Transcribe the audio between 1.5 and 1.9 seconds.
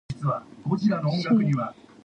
Avenue.